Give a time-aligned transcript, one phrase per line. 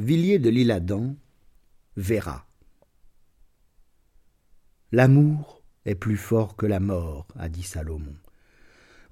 [0.00, 1.14] Villiers de l'Isle-Adam,
[1.98, 2.48] Vera.
[4.92, 8.16] L'amour est plus fort que la mort, a dit Salomon.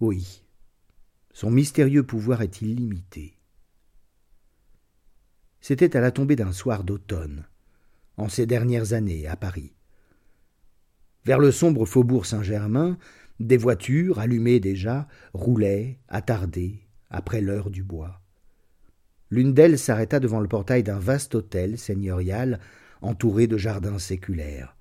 [0.00, 0.42] Oui,
[1.34, 3.36] son mystérieux pouvoir est illimité.
[5.60, 7.44] C'était à la tombée d'un soir d'automne,
[8.16, 9.74] en ces dernières années, à Paris.
[11.26, 12.96] Vers le sombre faubourg Saint-Germain,
[13.40, 16.80] des voitures, allumées déjà, roulaient, attardées,
[17.10, 18.22] après l'heure du bois.
[19.30, 22.60] L'une d'elles s'arrêta devant le portail d'un vaste hôtel seigneurial
[23.02, 24.76] entouré de jardins séculaires.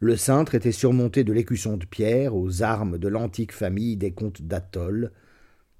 [0.00, 4.42] Le cintre était surmonté de l'écusson de pierre aux armes de l'antique famille des comtes
[4.42, 5.12] d'Atoll,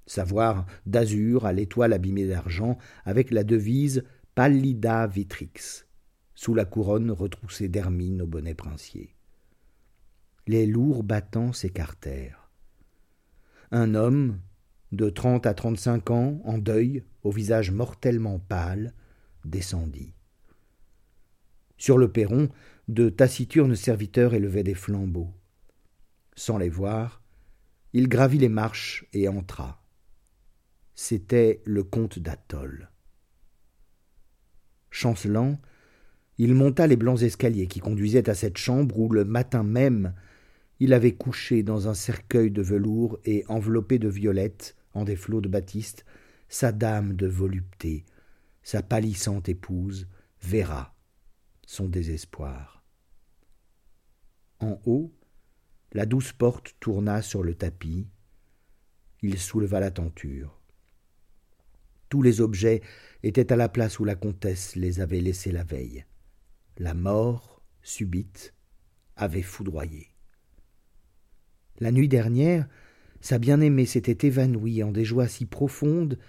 [0.05, 5.83] savoir d'azur à l'étoile abîmée d'argent, avec la devise Pallida Vitrix,
[6.35, 9.13] sous la couronne retroussée d'hermine au bonnet princier.
[10.47, 12.49] Les lourds battants s'écartèrent.
[13.71, 14.39] Un homme,
[14.93, 18.93] de trente à trente-cinq ans, en deuil, au visage mortellement pâle,
[19.45, 20.13] descendit.
[21.77, 22.49] Sur le perron,
[22.87, 25.33] de taciturnes serviteurs élevaient des flambeaux.
[26.35, 27.21] Sans les voir,
[27.93, 29.83] il gravit les marches et entra.
[30.95, 32.89] C'était le comte d'Atoll.
[34.91, 35.59] Chancelant,
[36.37, 40.13] il monta les blancs escaliers qui conduisaient à cette chambre où le matin même
[40.79, 45.41] il avait couché dans un cercueil de velours et enveloppé de violettes en des flots
[45.41, 46.05] de batiste
[46.53, 48.05] sa dame de volupté,
[48.61, 50.07] sa pâlissante épouse,
[50.39, 50.95] Vera,
[51.65, 52.85] son désespoir.
[54.59, 55.11] En haut,
[55.93, 58.07] la douce porte tourna sur le tapis.
[59.23, 60.61] Il souleva la tenture.
[62.09, 62.81] Tous les objets
[63.23, 66.05] étaient à la place où la comtesse les avait laissés la veille.
[66.77, 68.53] La mort, subite,
[69.15, 70.09] avait foudroyé.
[71.79, 72.67] La nuit dernière,
[73.21, 76.19] sa bien-aimée s'était évanouie en des joies si profondes,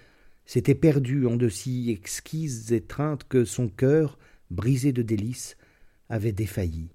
[0.45, 4.17] s'était perdue en de si exquises étreintes que son cœur,
[4.51, 5.57] brisé de délices,
[6.09, 6.89] avait défailli.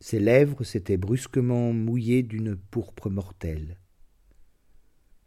[0.00, 3.78] Ses lèvres s'étaient brusquement mouillées d'une pourpre mortelle.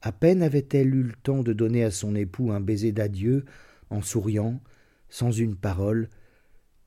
[0.01, 3.45] À peine avait-elle eu le temps de donner à son époux un baiser d'adieu,
[3.89, 4.61] en souriant,
[5.09, 6.09] sans une parole,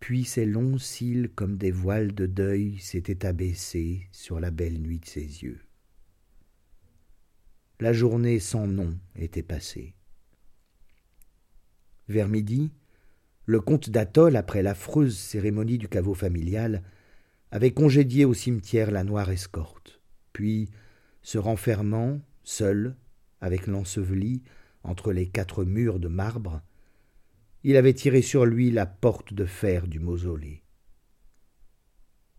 [0.01, 5.01] puis ses longs cils comme des voiles de deuil s'étaient abaissés sur la belle nuit
[5.01, 5.61] de ses yeux.
[7.81, 9.95] La journée sans nom était passée.
[12.09, 12.71] Vers midi,
[13.45, 16.83] le comte d'Atoll, après l'affreuse cérémonie du caveau familial,
[17.51, 20.01] avait congédié au cimetière la noire escorte,
[20.33, 20.69] puis,
[21.23, 22.97] se renfermant, seul,
[23.41, 24.43] avec l'enseveli,
[24.85, 26.63] entre les quatre murs de marbre,
[27.65, 30.63] il avait tiré sur lui la porte de fer du mausolée.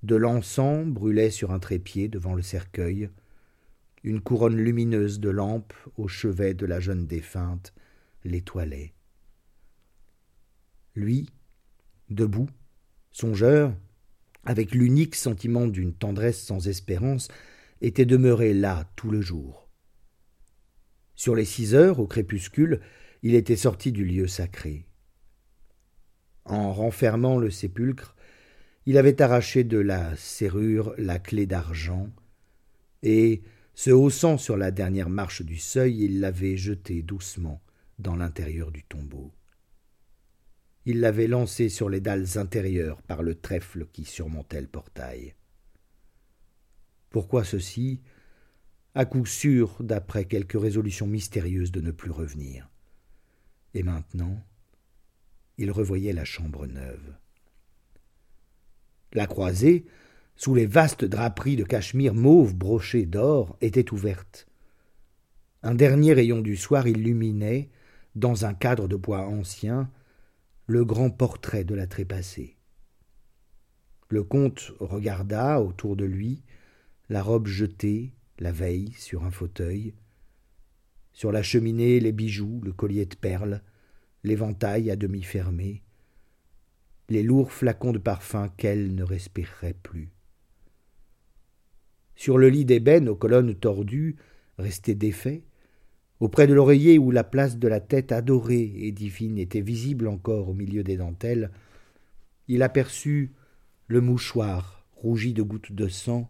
[0.02, 3.09] De l'encens brûlait sur un trépied devant le cercueil,
[4.03, 7.74] une couronne lumineuse de lampes au chevet de la jeune défunte
[8.24, 8.94] l'étoilait.
[11.00, 11.30] Lui,
[12.10, 12.50] debout,
[13.10, 13.74] songeur,
[14.44, 17.30] avec l'unique sentiment d'une tendresse sans espérance,
[17.80, 19.70] était demeuré là tout le jour.
[21.16, 22.82] Sur les six heures, au crépuscule,
[23.24, 24.88] il était sorti du lieu sacré.
[26.44, 28.18] En renfermant le sépulcre,
[28.86, 32.09] il avait arraché de la serrure la clé d'argent,
[33.04, 33.42] et,
[33.74, 37.62] se haussant sur la dernière marche du seuil, il l'avait jetée doucement
[38.00, 39.32] dans l'intérieur du tombeau.
[40.85, 45.35] Il l'avait lancée sur les dalles intérieures par le trèfle qui surmontait le portail.
[47.09, 48.01] Pourquoi ceci?
[48.95, 52.69] À coup sûr, d'après quelques résolutions mystérieuses de ne plus revenir.
[53.73, 54.44] Et maintenant,
[55.57, 57.16] il revoyait la chambre neuve.
[59.13, 59.85] La croisée,
[60.35, 64.47] sous les vastes draperies de cachemire mauve brochées d'or, était ouverte.
[65.63, 67.69] Un dernier rayon du soir illuminait,
[68.16, 69.91] dans un cadre de bois ancien,
[70.69, 72.56] le grand portrait de la trépassée.
[74.07, 76.44] Le comte regarda autour de lui
[77.09, 79.96] la robe jetée, la veille, sur un fauteuil,
[81.12, 83.64] sur la cheminée les bijoux, le collier de perles,
[84.23, 85.82] l'éventail à demi fermé,
[87.09, 90.11] les lourds flacons de parfum qu'elle ne respirerait plus.
[92.16, 94.17] Sur le lit d'ébène aux colonnes tordues,
[94.59, 95.41] resté défait,
[96.20, 100.50] auprès de l'oreiller où la place de la tête adorée et divine était visible encore
[100.50, 101.52] au milieu des dentelles,
[102.48, 103.34] il aperçut
[103.88, 106.30] le mouchoir rougi de gouttes de sang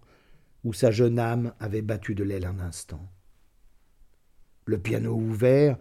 [0.63, 3.09] où sa jeune âme avait battu de l'aile un instant.
[4.65, 5.77] Le piano ouvert,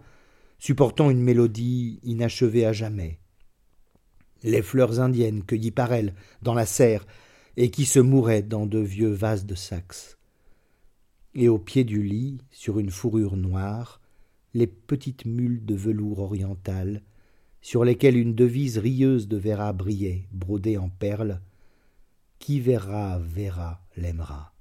[0.57, 3.19] supportant une mélodie inachevée à jamais.
[4.43, 7.05] Les fleurs indiennes cueillies par elle dans la serre
[7.57, 10.18] et qui se mouraient dans de vieux vases de Saxe.
[11.35, 14.01] Et au pied du lit, sur une fourrure noire,
[14.53, 17.03] les petites mules de velours oriental,
[17.61, 21.41] sur lesquels une devise rieuse de Vera brillait, brodée en perles.
[22.39, 24.53] Qui verra, verra, l'aimera.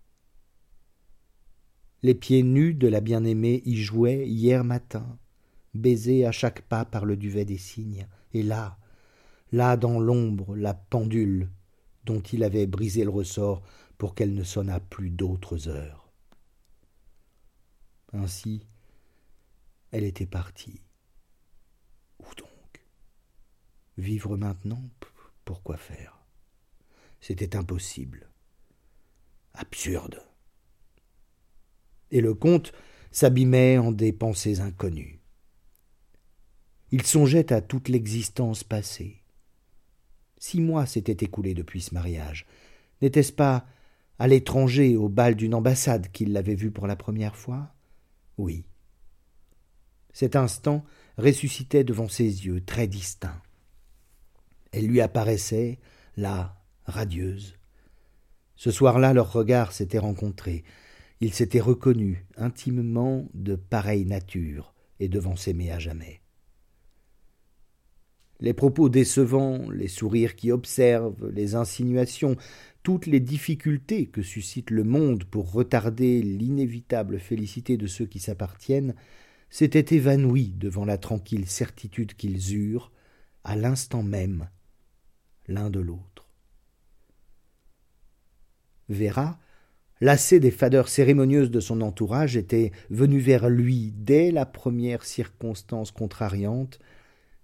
[2.03, 5.19] Les pieds nus de la bien-aimée y jouaient hier matin,
[5.75, 8.79] baisés à chaque pas par le duvet des cygnes, et là,
[9.53, 11.51] là dans l'ombre, la pendule
[12.05, 13.63] dont il avait brisé le ressort
[13.97, 15.98] pour qu'elle ne sonnât plus d'autres heures.
[18.13, 18.67] Ainsi,
[19.91, 20.81] elle était partie.
[22.21, 22.83] Où donc?
[23.97, 24.83] Vivre maintenant
[25.45, 26.19] Pourquoi faire?
[27.21, 28.29] C'était impossible.
[29.55, 30.23] Absurde.
[32.11, 32.73] Et le comte
[33.11, 35.21] s'abîmait en des pensées inconnues.
[36.91, 39.23] Il songeait à toute l'existence passée.
[40.39, 42.47] Six mois s'étaient écoulés depuis ce mariage.
[43.03, 43.67] N'était-ce pas
[44.19, 47.75] à l'étranger, au bal d'une ambassade, qu'il l'avait vue pour la première fois?
[48.39, 48.65] Oui.
[50.13, 50.85] Cet instant
[51.17, 53.43] ressuscitait devant ses yeux, très distinct.
[54.73, 55.79] Elle lui apparaissait,
[56.17, 57.57] là, radieuse.
[58.57, 60.65] Ce soir-là, leurs regards s'étaient rencontrés.
[61.21, 66.21] Ils s'étaient reconnus intimement de pareille nature et devant s'aimer à jamais.
[68.41, 72.37] Les propos décevants, les sourires qui observent, les insinuations,
[72.89, 78.95] toutes les difficultés que suscite le monde pour retarder l'inévitable félicité de ceux qui s'appartiennent,
[79.51, 82.91] s'étaient évanouis devant la tranquille certitude qu'ils eurent,
[83.45, 84.49] à l'instant même,
[85.49, 86.31] l'un de l'autre.
[88.89, 89.39] Vera,
[90.01, 95.91] lassée des fadeurs cérémonieuses de son entourage, était venue vers lui dès la première circonstance
[95.91, 96.79] contrariante,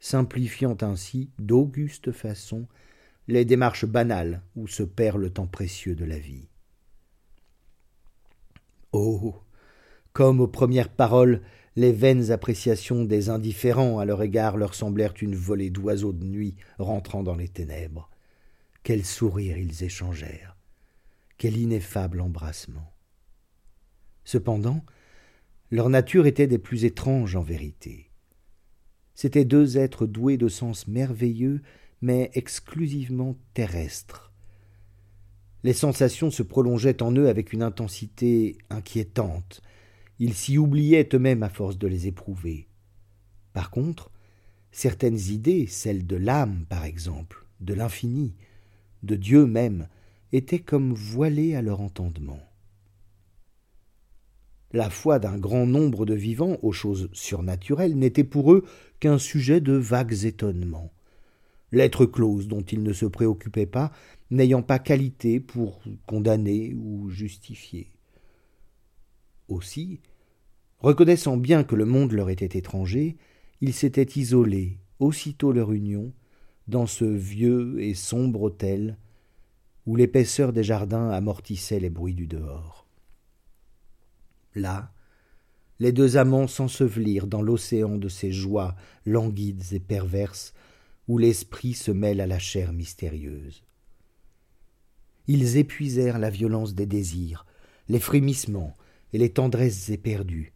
[0.01, 2.67] simplifiant ainsi, d'auguste façon,
[3.29, 6.49] les démarches banales où se perd le temps précieux de la vie.
[8.93, 9.35] Oh.
[10.13, 11.43] Comme aux premières paroles,
[11.77, 16.55] les vaines appréciations des indifférents à leur égard leur semblèrent une volée d'oiseaux de nuit
[16.79, 18.11] rentrant dans les ténèbres.
[18.85, 20.57] Quels sourires ils échangèrent.
[21.37, 22.93] Quel ineffable embrassement.
[24.25, 24.85] Cependant,
[25.71, 28.11] leur nature était des plus étranges en vérité.
[29.15, 31.63] C'étaient deux êtres doués de sens merveilleux,
[32.05, 34.31] mais exclusivement terrestres.
[35.63, 39.63] Les sensations se prolongeaient en eux avec une intensité inquiétante.
[40.19, 42.69] Ils s'y oubliaient eux-mêmes à force de les éprouver.
[43.55, 44.11] Par contre,
[44.71, 48.35] certaines idées, celles de l'âme par exemple, de l'infini,
[49.03, 49.89] de Dieu même,
[50.31, 52.43] étaient comme voilées à leur entendement.
[54.75, 58.67] La foi d'un grand nombre de vivants aux choses surnaturelles n'était pour eux
[59.01, 60.93] qu'un sujet de vagues étonnements.
[61.75, 63.91] Lettre close dont ils ne se préoccupaient pas,
[64.31, 67.91] n'ayant pas qualité pour condamner ou justifier.
[69.49, 70.01] Aussi,
[70.79, 73.17] reconnaissant bien que le monde leur était étranger,
[73.61, 76.13] ils s'étaient isolés, aussitôt leur union,
[76.69, 78.97] dans ce vieux et sombre hôtel
[79.85, 82.87] où l'épaisseur des jardins amortissait les bruits du dehors.
[84.55, 84.93] Là,
[85.81, 90.55] les deux amants s'ensevelirent dans l'océan de ces joies languides et perverses,
[91.09, 93.65] où l'esprit se mêle à la chair mystérieuse.
[95.27, 97.47] Ils épuisèrent la violence des désirs,
[97.89, 98.77] les frémissements
[99.13, 100.53] et les tendresses éperdues.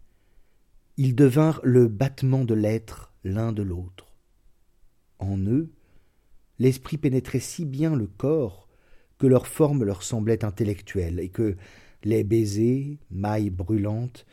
[0.96, 4.14] Ils devinrent le battement de l'être l'un de l'autre.
[5.18, 5.70] En eux,
[6.58, 8.68] l'esprit pénétrait si bien le corps
[9.18, 11.56] que leur forme leur semblait intellectuelle et que,
[12.04, 14.26] les baisers, mailles brûlantes,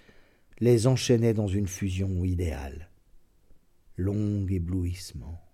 [0.60, 2.90] les enchaînaient dans une fusion idéale.
[3.98, 5.45] Long éblouissement.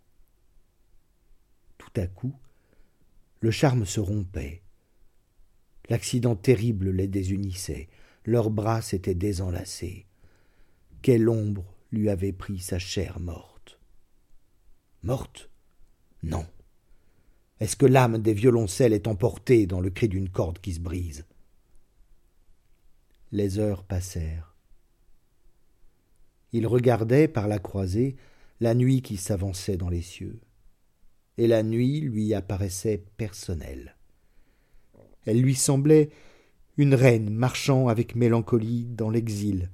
[1.95, 2.33] À coup,
[3.41, 4.61] le charme se rompait.
[5.89, 7.89] L'accident terrible les désunissait,
[8.23, 10.05] leurs bras s'étaient désenlacés.
[11.01, 13.79] Quelle ombre lui avait pris sa chair morte
[15.03, 15.49] Morte?
[16.23, 16.45] Non.
[17.59, 21.25] Est-ce que l'âme des violoncelles est emportée dans le cri d'une corde qui se brise?
[23.31, 24.55] Les heures passèrent.
[26.53, 28.15] Il regardait par la croisée
[28.59, 30.39] la nuit qui s'avançait dans les cieux,
[31.37, 33.95] et la nuit lui apparaissait personnelle.
[35.25, 36.09] Elle lui semblait
[36.77, 39.69] une reine marchant avec mélancolie dans l'exil,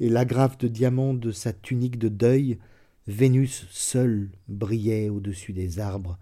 [0.00, 2.58] et l'agrafe de diamants de sa tunique de deuil,
[3.06, 6.18] Vénus seule brillait au-dessus des arbres,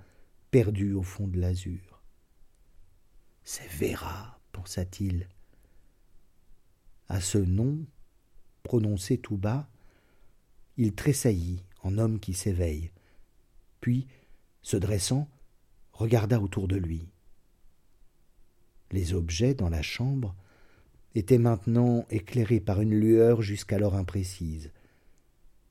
[0.51, 2.01] perdue au fond de l'azur.
[3.45, 5.29] C'est Véra, pensa-t-il,
[7.09, 7.79] à ce nom,
[8.63, 9.69] prononcé tout bas,
[10.77, 12.91] il tressaillit en homme qui s'éveille,
[13.81, 14.07] puis,
[14.67, 15.29] se dressant,
[15.93, 17.07] regarda autour de lui.
[18.91, 20.35] Les objets dans la chambre
[21.15, 24.73] étaient maintenant éclairés par une lueur jusqu'alors imprécise,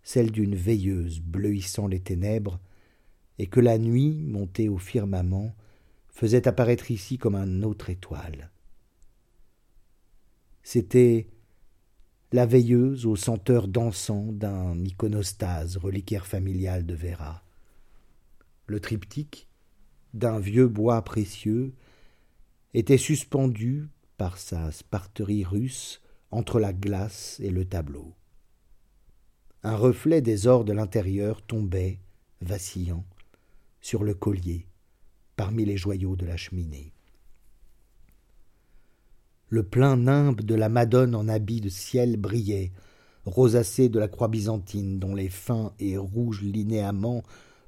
[0.01, 2.57] celle d'une veilleuse bleuissant les ténèbres
[3.37, 5.53] et que la nuit, montée au firmament,
[6.07, 8.49] faisait apparaître ici comme un autre étoile.
[10.63, 11.27] C'était
[12.31, 17.44] la veilleuse aux senteurs dansant d'un iconostase reliquaire familial de Vera.
[18.67, 19.47] Le triptyque,
[20.13, 21.73] d'un vieux bois précieux,
[22.73, 28.13] était suspendu par sa sparterie russe entre la glace et le tableau.
[29.63, 31.99] Un reflet des ors de l'intérieur tombait,
[32.41, 33.05] vacillant,
[33.81, 34.67] sur le collier,
[35.35, 36.91] parmi les joyaux de la cheminée.
[39.49, 42.71] Le plein nimbe de la Madone en habit de ciel brillait,
[43.25, 47.23] rosacé de la croix byzantine dont les fins et rouges linéaments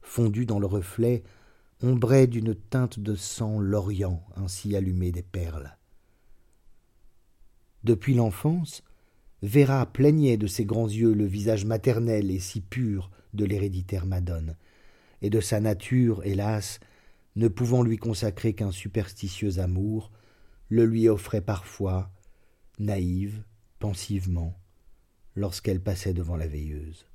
[0.07, 1.23] fondus dans le reflet
[1.83, 5.77] ombraient d'une teinte de sang l'Orient ainsi allumé des perles.
[7.83, 8.83] Depuis l'enfance,
[9.43, 14.55] Vera plaignait de ses grands yeux le visage maternel et si pur de l'héréditaire Madone,
[15.21, 16.79] et de sa nature, hélas,
[17.35, 20.11] ne pouvant lui consacrer qu'un superstitieux amour,
[20.69, 22.09] le lui offrait parfois,
[22.79, 23.43] naïve,
[23.77, 24.57] pensivement,
[25.35, 27.05] lorsqu'elle passait devant la veilleuse.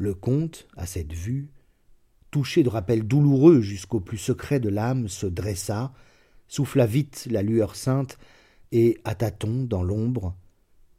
[0.00, 1.50] Le comte, à cette vue,
[2.30, 5.92] touché de rappels douloureux jusqu'au plus secret de l'âme, se dressa,
[6.48, 8.16] souffla vite la lueur sainte,
[8.72, 10.34] et, à tâtons, dans l'ombre,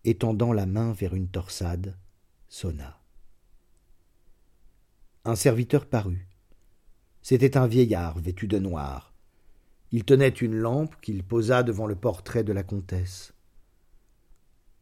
[0.04, 1.98] étendant la main vers une torsade,
[2.48, 3.02] sonna.
[5.26, 6.28] Un serviteur parut.
[7.24, 9.16] C'était un vieillard vêtu de noir.
[9.92, 13.34] Il tenait une lampe qu'il posa devant le portrait de la comtesse.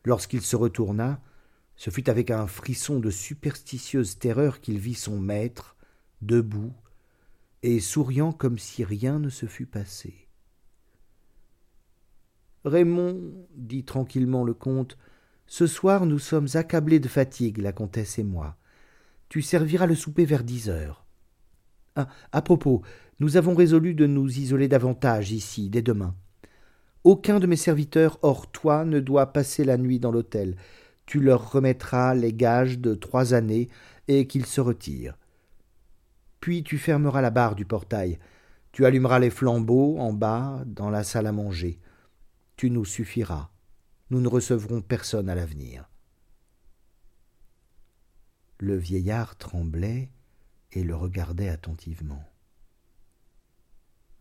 [0.03, 1.21] Lorsqu'il se retourna,
[1.79, 5.77] ce fut avec un frisson de superstitieuse terreur qu'il vit son maître,
[6.21, 6.73] debout,
[7.63, 10.27] et souriant comme si rien ne se fût passé.
[12.65, 14.97] Raymond, dit tranquillement le comte,
[15.47, 18.57] ce soir nous sommes accablés de fatigue, la comtesse et moi.
[19.29, 21.05] Tu serviras le souper vers dix heures.
[21.95, 22.81] Ah, à propos,
[23.21, 26.13] nous avons résolu de nous isoler davantage ici, dès demain.
[27.05, 30.57] Aucun de mes serviteurs hors toi ne doit passer la nuit dans l'hôtel.
[31.09, 33.67] Tu leur remettras les gages de trois années
[34.07, 35.17] et qu'ils se retirent.
[36.39, 38.19] Puis tu fermeras la barre du portail.
[38.71, 41.79] Tu allumeras les flambeaux en bas dans la salle à manger
[42.59, 43.51] tu nous suffiras.
[44.09, 45.89] Nous ne recevrons personne à l'avenir.
[48.57, 50.11] Le vieillard tremblait
[50.73, 52.21] et le regardait attentivement.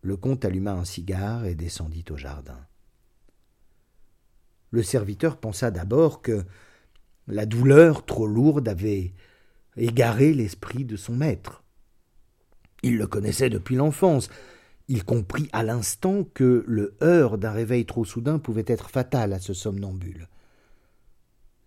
[0.03, 2.65] Le comte alluma un cigare et descendit au jardin.
[4.71, 6.45] Le serviteur pensa d'abord que
[7.29, 9.13] la douleur trop lourde avait
[9.77, 11.63] égaré l'esprit de son maître.
[12.83, 14.29] Il le connaissait depuis l'enfance,
[14.87, 19.39] il comprit à l'instant que le heurt d'un réveil trop soudain pouvait être fatal à
[19.39, 20.27] ce somnambule.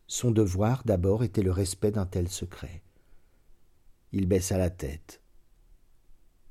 [0.08, 2.82] Son devoir d'abord était le respect d'un tel secret.
[4.10, 5.20] Il baissa la tête.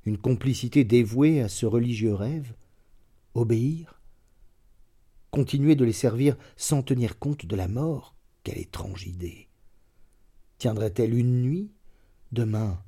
[0.04, 2.54] Une complicité dévouée à ce religieux rêve?
[3.34, 4.00] Obéir?
[5.30, 8.16] Continuer de les servir sans tenir compte de la mort?
[8.42, 9.48] Quelle étrange idée
[10.58, 11.70] Tiendrait-elle une nuit?
[12.32, 12.82] Demain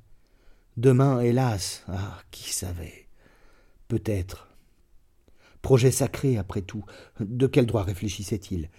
[0.75, 3.07] Demain, hélas Ah, qui savait
[3.87, 4.49] Peut-être.
[5.61, 6.83] Projet sacré, après tout.
[7.21, 8.69] De quel droit réfléchissait-il?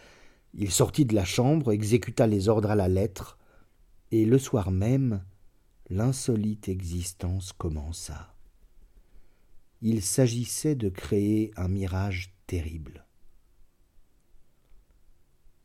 [0.52, 3.38] Il sortit de la chambre, exécuta les ordres à la lettre,
[4.10, 5.24] et le soir même,
[5.88, 8.34] l'insolite existence commença.
[9.80, 13.05] Il s'agissait de créer un mirage terrible.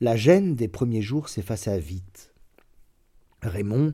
[0.02, 2.34] La gêne des premiers jours s'effaça vite.
[3.44, 3.94] Raymond,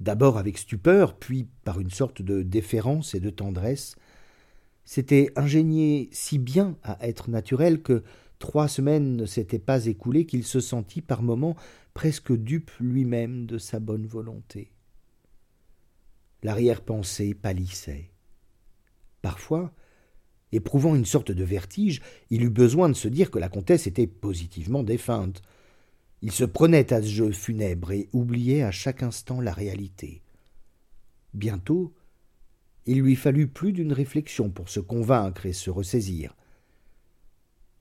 [0.00, 3.94] d'abord avec stupeur, puis par une sorte de déférence et de tendresse,
[4.84, 8.02] s'était ingénié si bien à être naturel que
[8.40, 11.54] trois semaines ne s'étaient pas écoulées qu'il se sentit par moments
[11.94, 14.72] presque dupe lui-même de sa bonne volonté.
[16.42, 18.10] L'arrière-pensée pâlissait.
[19.22, 19.72] Parfois,
[20.52, 24.06] éprouvant une sorte de vertige, il eut besoin de se dire que la comtesse était
[24.06, 25.42] positivement défunte.
[26.22, 30.22] Il se prenait à ce jeu funèbre et oubliait à chaque instant la réalité.
[31.34, 31.92] Bientôt,
[32.86, 36.34] il lui fallut plus d'une réflexion pour se convaincre et se ressaisir.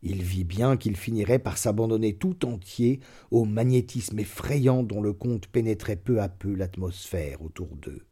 [0.01, 2.99] Il vit bien qu'il finirait par s'abandonner tout entier
[3.31, 8.05] au magnétisme effrayant dont le comte pénétrait peu à peu l'atmosphère autour d'eux.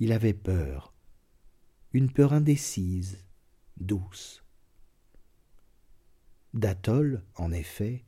[0.00, 0.92] Il avait peur,
[1.92, 3.24] une peur indécise,
[3.78, 4.44] douce.
[6.54, 8.04] Datol, en effet,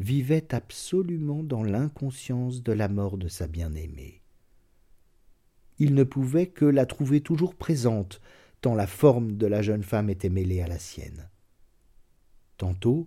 [0.00, 4.22] vivait absolument dans l'inconscience de la mort de sa bien-aimée
[5.78, 8.20] il ne pouvait que la trouver toujours présente,
[8.60, 11.28] tant la forme de la jeune femme était mêlée à la sienne.
[12.56, 13.06] Tantôt,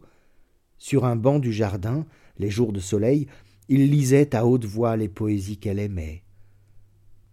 [0.77, 2.05] sur un banc du jardin,
[2.37, 3.27] les jours de soleil,
[3.67, 6.23] il lisait à haute voix les poésies qu'elle aimait,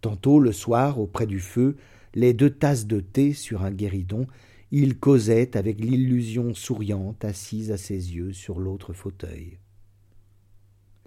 [0.01, 1.75] Tantôt, le soir, auprès du feu,
[2.15, 4.27] les deux tasses de thé sur un guéridon,
[4.71, 9.59] il causait avec l'illusion souriante assise à ses yeux sur l'autre fauteuil.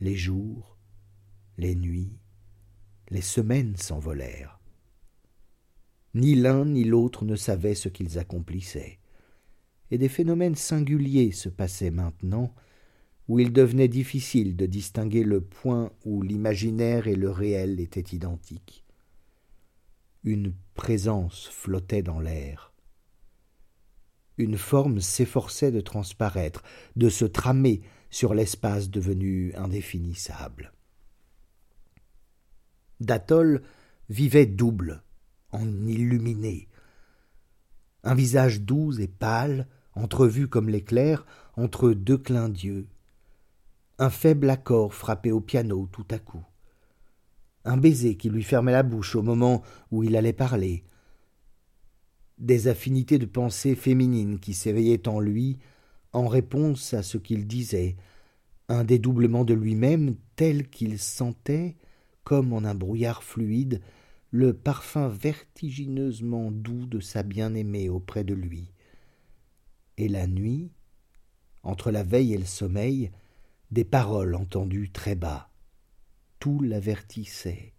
[0.01, 0.77] Les jours,
[1.59, 2.19] les nuits,
[3.11, 4.59] les semaines s'envolèrent.
[6.15, 8.99] Ni l'un ni l'autre ne savait ce qu'ils accomplissaient,
[9.91, 12.55] et des phénomènes singuliers se passaient maintenant,
[13.29, 18.82] où il devenait difficile de distinguer le point où l'imaginaire et le réel étaient identiques.
[20.25, 22.73] Une présence flottait dans l'air.
[24.39, 26.63] Une forme s'efforçait de transparaître,
[26.95, 30.73] de se tramer sur l'espace devenu indéfinissable.
[33.01, 33.63] Datol
[34.11, 35.03] vivait double,
[35.51, 36.69] en illuminé.
[38.05, 41.27] Un visage doux et pâle, entrevu comme l'éclair,
[41.57, 42.87] entre deux clins d'yeux.
[43.99, 46.45] Un faible accord frappé au piano tout à coup
[47.65, 50.85] un baiser qui lui fermait la bouche au moment où il allait parler,
[52.39, 55.59] des affinités de pensée féminine qui s'éveillaient en lui
[56.13, 57.97] en réponse à ce qu'il disait,
[58.69, 61.77] un dédoublement de lui-même tel qu'il sentait,
[62.25, 63.81] comme en un brouillard fluide,
[64.31, 68.73] le parfum vertigineusement doux de sa bien-aimée auprès de lui.
[69.99, 70.73] Et la nuit,
[71.63, 73.11] entre la veille et le sommeil,
[73.71, 75.52] des paroles entendues très bas
[76.43, 77.73] tout l'avertissait.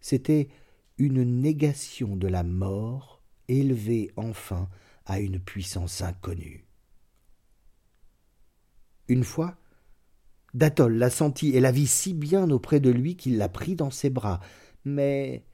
[0.00, 0.50] C'était
[0.98, 4.68] une négation de la mort élevée enfin
[5.06, 6.66] à une puissance inconnue.
[9.08, 9.56] Une fois,
[10.52, 13.90] Datol la sentit et la vit si bien auprès de lui qu'il la prit dans
[13.90, 14.40] ses bras,
[14.84, 15.46] mais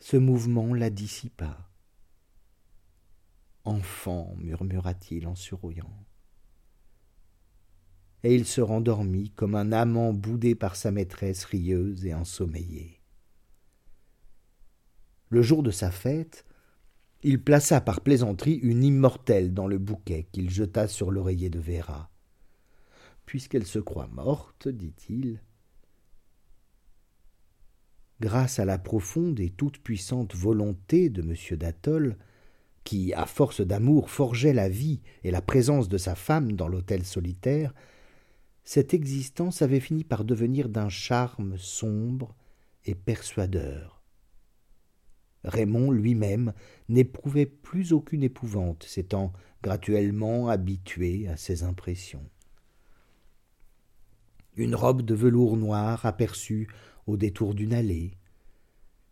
[0.00, 1.70] ce mouvement la dissipa.
[3.64, 6.04] Enfant, murmura-t-il en souriant
[8.24, 13.02] et il se rendormit comme un amant boudé par sa maîtresse rieuse et ensommeillée.
[15.28, 16.46] Le jour de sa fête,
[17.22, 22.10] il plaça par plaisanterie une immortelle dans le bouquet qu'il jeta sur l'oreiller de Véra.
[23.26, 25.42] Puisqu'elle se croit morte, dit-il,
[28.20, 31.58] grâce à la profonde et toute-puissante volonté de M.
[31.58, 32.16] d'Atoll,
[32.84, 37.04] qui, à force d'amour, forgeait la vie et la présence de sa femme dans l'hôtel
[37.04, 37.74] solitaire,
[38.64, 42.34] cette existence avait fini par devenir d'un charme sombre
[42.86, 44.02] et persuadeur.
[45.44, 46.54] Raymond lui-même
[46.88, 52.24] n'éprouvait plus aucune épouvante, s'étant graduellement habitué à ses impressions.
[54.56, 56.68] Une robe de velours noir aperçue
[57.06, 58.16] au détour d'une allée,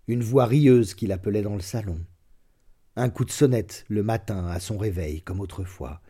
[0.08, 2.00] une voix rieuse qui l'appelait dans le salon,
[2.96, 6.00] un coup de sonnette le matin à son réveil comme autrefois,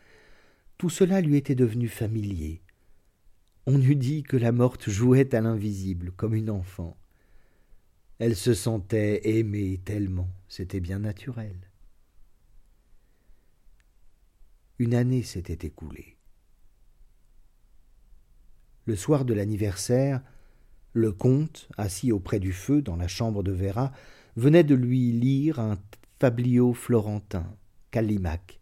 [0.78, 2.62] tout cela lui était devenu familier,
[3.66, 6.96] on eût dit que la morte jouait à l'invisible, comme une enfant.
[8.18, 11.56] Elle se sentait aimée tellement, c'était bien naturel.
[14.78, 16.16] Une année s'était écoulée.
[18.84, 20.22] Le soir de l'anniversaire,
[20.92, 23.92] le comte, assis auprès du feu dans la chambre de Véra,
[24.36, 25.78] venait de lui lire un
[26.18, 27.56] fablio florentin,
[27.90, 28.58] Callimaque.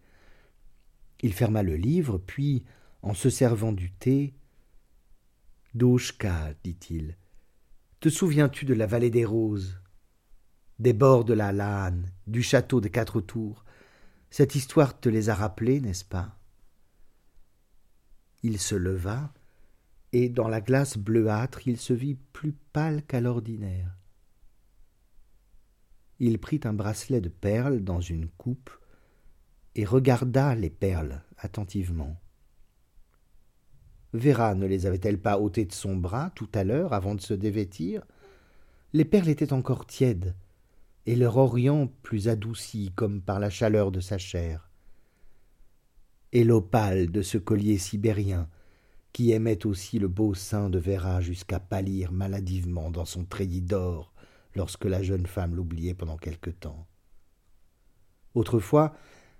[1.23, 2.65] Il ferma le livre, puis,
[3.03, 4.35] en se servant du thé,
[5.73, 7.17] Douchka, dit-il,
[8.01, 9.79] te souviens-tu de la vallée des roses,
[10.81, 13.65] des bords de la Lahane, du château des quatre tours?
[14.31, 16.37] Cette histoire te les a rappelés, n'est-ce pas?
[18.43, 19.33] Il se leva,
[20.13, 23.97] et dans la glace bleuâtre il se vit plus pâle qu'à l'ordinaire.
[26.19, 28.71] Il prit un bracelet de perles dans une coupe
[29.77, 32.21] et regarda les perles attentivement.
[34.13, 37.35] Véra ne les avait-elle pas ôtées de son bras tout à l'heure avant de se
[37.35, 38.05] dévêtir?
[38.93, 40.35] Les perles étaient encore tièdes,
[41.07, 44.71] et leur orient plus adouci comme par la chaleur de sa chair.
[46.33, 48.49] Et l'opale de ce collier sibérien,
[49.13, 54.13] qui aimait aussi le beau sein de Véra jusqu'à pâlir maladivement dans son treillis d'or
[54.55, 56.87] lorsque la jeune femme l'oubliait pendant quelque temps.
[58.35, 58.95] Autrefois,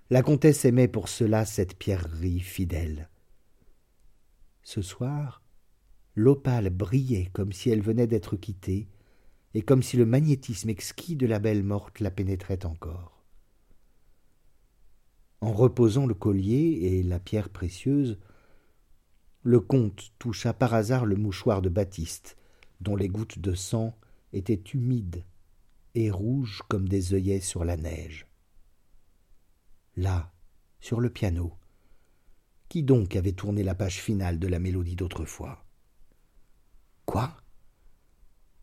[0.09, 3.09] la comtesse aimait pour cela cette pierrerie fidèle.
[4.63, 5.41] Ce soir,
[6.15, 8.87] l'opale brillait comme si elle venait d'être quittée,
[9.53, 13.25] et comme si le magnétisme exquis de la belle morte la pénétrait encore.
[15.41, 18.19] En reposant le collier et la pierre précieuse,
[19.43, 22.37] le comte toucha par hasard le mouchoir de Baptiste,
[22.79, 23.97] dont les gouttes de sang
[24.33, 25.25] étaient humides
[25.95, 28.27] et rouges comme des œillets sur la neige.
[29.97, 30.31] Là,
[30.79, 31.57] sur le piano,
[32.71, 35.65] qui donc avait tourné la page finale de la mélodie d'autrefois?
[37.05, 37.35] Quoi?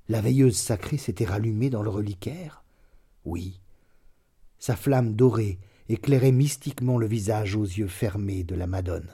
[0.09, 2.65] La veilleuse sacrée s'était rallumée dans le reliquaire?
[3.27, 3.61] Oui.
[4.59, 5.59] Sa flamme dorée
[5.91, 9.11] éclairait mystiquement le visage aux yeux fermés de la Madone.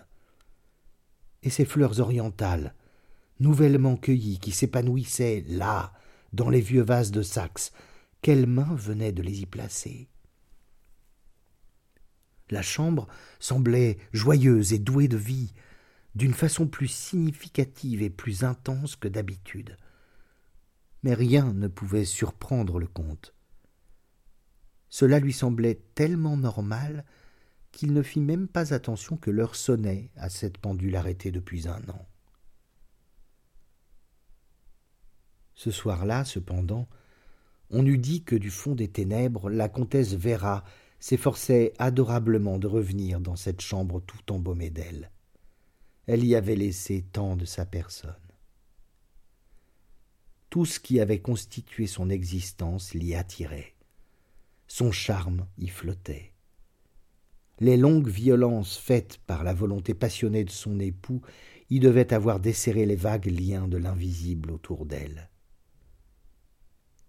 [1.42, 2.72] Et ces fleurs orientales,
[3.40, 5.92] nouvellement cueillies, qui s'épanouissaient là,
[6.32, 7.72] dans les vieux vases de Saxe,
[8.22, 10.08] quelle main venait de les y placer?
[12.50, 13.06] La chambre
[13.40, 15.52] semblait joyeuse et douée de vie,
[16.14, 19.76] d'une façon plus significative et plus intense que d'habitude.
[21.02, 23.34] Mais rien ne pouvait surprendre le comte.
[24.88, 27.04] Cela lui semblait tellement normal
[27.72, 31.82] qu'il ne fit même pas attention que l'heure sonnait à cette pendule arrêtée depuis un
[31.88, 32.06] an.
[35.54, 36.88] Ce soir-là, cependant,
[37.70, 40.62] on eût dit que du fond des ténèbres, la comtesse Véra
[41.04, 45.10] s'efforçait adorablement de revenir dans cette chambre tout embaumée d'elle.
[46.06, 48.14] Elle y avait laissé tant de sa personne.
[50.48, 53.74] Tout ce qui avait constitué son existence l'y attirait.
[54.66, 56.32] Son charme y flottait.
[57.60, 61.20] Les longues violences faites par la volonté passionnée de son époux
[61.68, 65.28] y devaient avoir desserré les vagues liens de l'invisible autour d'elle.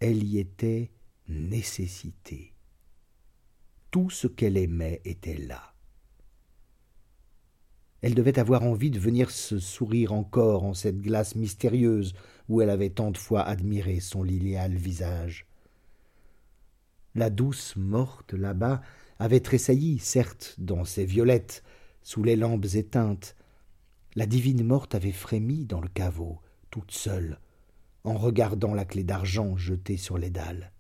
[0.02, 0.92] Elle y était
[1.30, 2.55] nécessité.
[3.96, 5.74] Tout ce qu'elle aimait était là.
[8.02, 12.14] Elle devait avoir envie de venir se sourire encore en cette glace mystérieuse
[12.50, 15.48] où elle avait tant de fois admiré son lilial visage.
[17.14, 18.82] La douce morte là-bas
[19.18, 21.64] avait tressailli, certes, dans ses violettes,
[22.02, 23.38] sous les lampes éteintes.
[24.16, 27.40] La divine morte avait frémi dans le caveau, toute seule,
[28.04, 30.74] en regardant la clé d'argent jetée sur les dalles.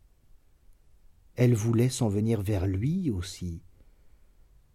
[1.35, 3.61] Elle voulait s'en venir vers lui aussi,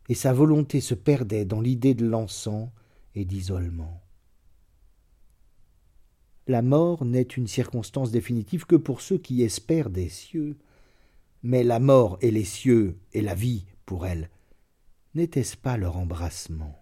[0.08, 2.70] et sa volonté se perdait dans l'idée de l'encens
[3.14, 4.02] et d'isolement.
[6.46, 10.58] La mort n'est une circonstance définitive que pour ceux qui espèrent des cieux,
[11.42, 14.30] mais la mort et les cieux et la vie, pour elle,
[15.14, 16.76] n'était-ce pas leur embrassement?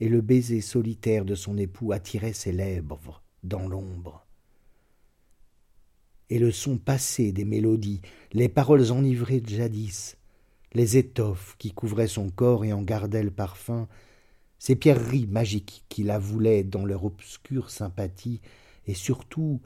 [0.00, 4.23] Et le baiser solitaire de son époux attirait ses lèvres dans l'ombre.
[6.30, 8.00] Et le son passé des mélodies,
[8.32, 10.16] les paroles enivrées de jadis,
[10.72, 13.88] les étoffes qui couvraient son corps et en gardaient le parfum,
[14.58, 18.40] ces pierreries magiques qui la voulaient dans leur obscure sympathie,
[18.86, 19.60] et surtout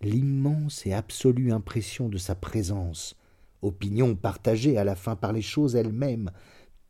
[0.00, 3.16] l'immense et absolue impression de sa présence,
[3.62, 6.30] opinion partagée à la fin par les choses elles-mêmes,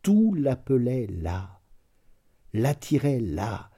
[0.02, 1.60] tout l'appelait là,
[2.52, 3.70] l'attirait là,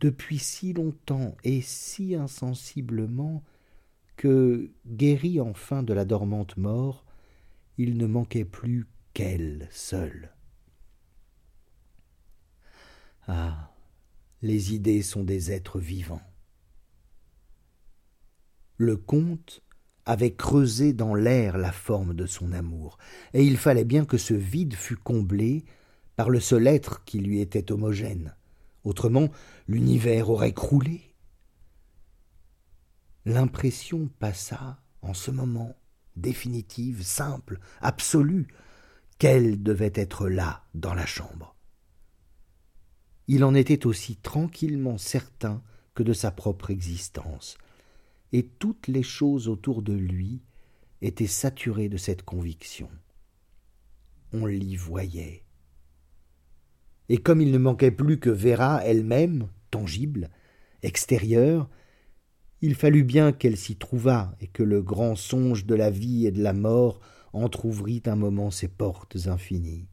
[0.00, 3.42] depuis si longtemps et si insensiblement
[4.16, 7.04] que, guéri enfin de la dormante mort,
[7.78, 10.32] il ne manquait plus qu'elle seule.
[13.28, 13.72] Ah.
[14.42, 16.22] Les idées sont des êtres vivants.
[18.76, 19.62] Le comte
[20.04, 22.98] avait creusé dans l'air la forme de son amour,
[23.32, 25.64] et il fallait bien que ce vide fût comblé
[26.16, 28.36] par le seul être qui lui était homogène.
[28.84, 29.30] Autrement,
[29.66, 31.00] l'univers aurait croulé.
[33.26, 35.76] L'impression passa, en ce moment,
[36.16, 38.46] définitive, simple, absolue,
[39.18, 41.56] qu'elle devait être là, dans la chambre.
[43.26, 45.62] Il en était aussi tranquillement certain
[45.94, 47.58] que de sa propre existence,
[48.32, 50.40] et toutes les choses autour de lui
[51.02, 52.88] étaient saturées de cette conviction.
[54.32, 55.42] On l'y voyait,
[57.08, 60.30] et comme il ne manquait plus que Véra elle-même, tangible,
[60.82, 61.68] extérieure,
[62.62, 66.30] il fallut bien qu'elle s'y trouvât et que le grand songe de la vie et
[66.30, 67.00] de la mort
[67.32, 69.88] entr'ouvrît un moment ses portes infinies.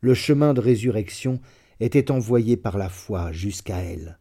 [0.00, 1.40] Le chemin de résurrection
[1.78, 4.18] était envoyé par la foi jusqu'à elle.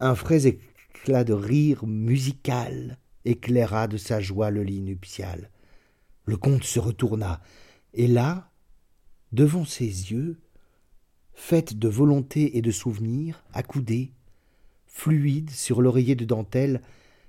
[0.00, 5.50] Un frais éclat de rire musical éclaira de sa joie le lit nuptial.
[6.24, 7.40] Le comte se retourna,
[7.94, 8.50] et là,
[9.32, 10.40] devant ses yeux,
[11.32, 14.12] faite de volonté et de souvenir, accoudée,
[14.96, 16.80] fluide sur l'oreiller de dentelle,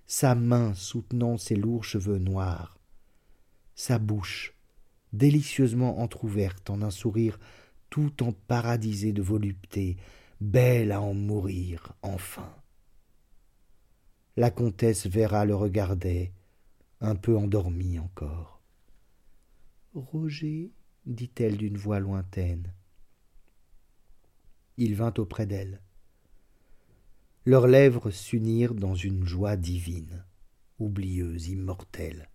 [0.06, 2.80] sa main soutenant ses lourds cheveux noirs,
[3.76, 4.54] sa bouche
[5.12, 7.38] délicieusement entr'ouverte en un sourire
[7.90, 9.98] tout en paradisé de volupté,
[10.40, 12.56] belle à en mourir, enfin.
[14.38, 16.32] La comtesse Véra le regardait,
[17.02, 18.62] un peu endormie encore.
[19.94, 20.72] Roger,
[21.06, 22.74] dit-elle d'une voix lointaine.
[24.78, 25.82] Il vint auprès d'elle.
[27.48, 30.26] Leurs lèvres s'unirent dans une joie divine,
[30.80, 32.30] oublieuse, immortelle.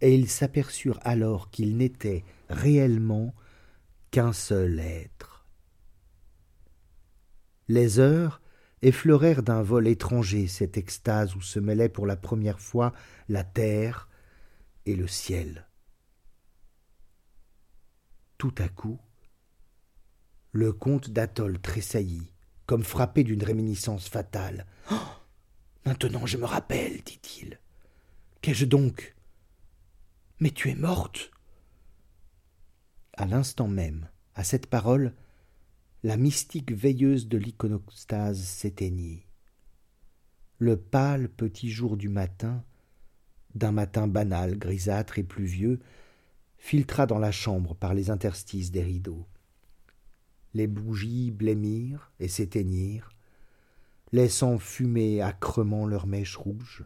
[0.00, 3.36] Et ils s'aperçurent alors qu'ils n'étaient réellement
[4.10, 5.46] qu'un seul être.
[7.68, 8.42] Les heures
[8.82, 12.92] effleurèrent d'un vol étranger cette extase où se mêlaient pour la première fois
[13.28, 14.08] la terre
[14.86, 15.68] et le ciel.
[18.38, 18.98] Tout à coup,
[20.50, 22.31] le comte d'Atoll tressaillit,
[22.66, 24.66] comme frappé d'une réminiscence fatale.
[24.90, 24.94] Oh
[25.84, 27.58] maintenant je me rappelle, dit-il.
[28.40, 29.14] Qu'ai-je donc?
[30.40, 31.30] Mais tu es morte
[33.14, 35.14] À l'instant même, à cette parole,
[36.02, 39.26] la mystique veilleuse de l'iconostase s'éteignit.
[40.58, 42.64] Le pâle petit jour du matin,
[43.54, 45.80] d'un matin banal, grisâtre et pluvieux,
[46.56, 49.26] filtra dans la chambre par les interstices des rideaux.
[50.54, 53.10] Les bougies blêmirent et s'éteignirent,
[54.12, 56.84] laissant fumer âcrement leurs mèches rouges.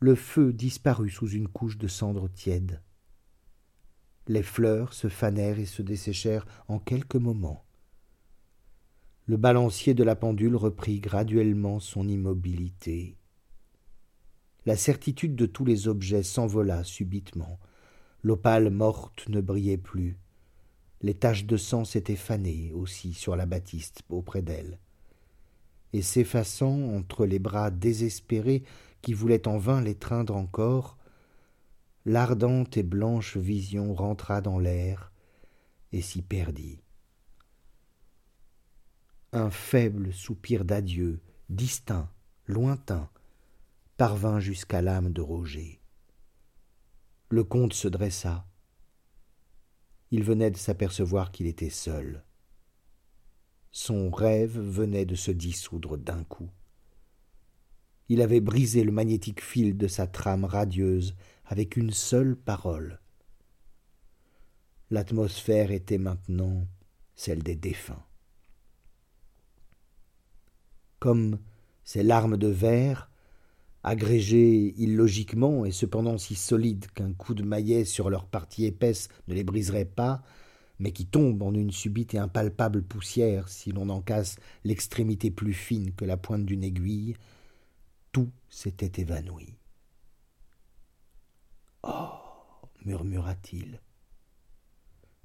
[0.00, 2.82] Le feu disparut sous une couche de cendres tièdes.
[4.26, 7.64] Les fleurs se fanèrent et se desséchèrent en quelques moments.
[9.26, 13.16] Le balancier de la pendule reprit graduellement son immobilité.
[14.66, 17.58] La certitude de tous les objets s'envola subitement.
[18.22, 20.18] L'opale morte ne brillait plus.
[21.04, 24.78] Les taches de sang s'étaient fanées aussi sur la batiste auprès d'elle.
[25.92, 28.62] Et s'effaçant entre les bras désespérés
[29.02, 30.96] qui voulaient en vain l'étreindre encore,
[32.06, 35.12] l'ardente et blanche vision rentra dans l'air
[35.92, 36.80] et s'y perdit.
[39.34, 42.08] Un faible soupir d'adieu, distinct,
[42.46, 43.10] lointain,
[43.98, 45.82] parvint jusqu'à l'âme de Roger.
[47.28, 48.46] Le comte se dressa.
[50.14, 52.22] Il venait de s'apercevoir qu'il était seul.
[53.72, 56.48] Son rêve venait de se dissoudre d'un coup.
[58.08, 63.00] Il avait brisé le magnétique fil de sa trame radieuse avec une seule parole.
[64.88, 66.64] L'atmosphère était maintenant
[67.16, 68.06] celle des défunts.
[71.00, 71.40] Comme
[71.82, 73.10] ces larmes de verre,
[73.84, 79.34] agrégées illogiquement et cependant si solides qu'un coup de maillet sur leur partie épaisse ne
[79.34, 80.22] les briserait pas,
[80.78, 85.52] mais qui tombent en une subite et impalpable poussière si l'on en casse l'extrémité plus
[85.52, 87.14] fine que la pointe d'une aiguille,
[88.10, 89.54] tout s'était évanoui.
[91.82, 92.08] Oh
[92.86, 93.80] murmura-t-il,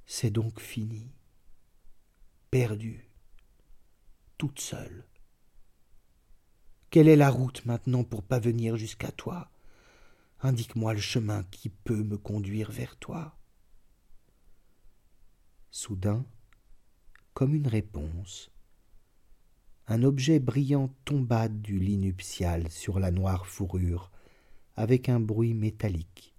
[0.05, 1.11] c'est donc fini,
[2.51, 3.09] perdu,
[4.37, 5.05] toute seule.
[6.89, 9.51] Quelle est la route maintenant pour venir jusqu'à toi?
[10.41, 13.37] Indique-moi le chemin qui peut me conduire vers toi.
[15.69, 16.25] Soudain,
[17.35, 18.49] comme une réponse,
[19.85, 24.09] un objet brillant tomba du lit nuptial sur la noire fourrure
[24.75, 26.33] avec un bruit métallique.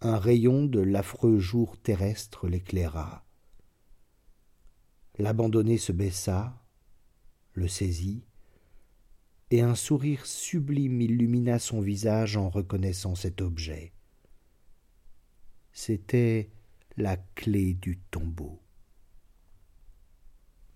[0.00, 3.26] Un rayon de l'affreux jour terrestre l'éclaira.
[5.18, 6.62] L'abandonné se baissa,
[7.54, 8.22] le saisit,
[9.50, 13.92] et un sourire sublime illumina son visage en reconnaissant cet objet.
[15.72, 16.50] C'était
[16.96, 18.60] la clé du tombeau.